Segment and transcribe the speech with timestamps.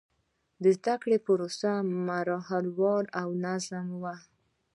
[0.63, 1.71] د زده کړې پروسه
[2.07, 4.03] مرحله وار او منظم و.